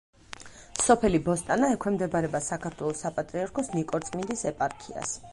[0.83, 5.13] სოფელი ბოსტანა ექვემდებარება საქართველოს საპატრიარქოს ნიკორწმინდის ეპარქიას.